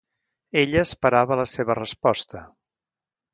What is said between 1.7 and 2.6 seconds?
resposta.